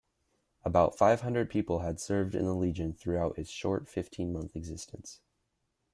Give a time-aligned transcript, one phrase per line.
[0.65, 5.21] About five hundred people had served in the legion throughout its short fifteen-month existence.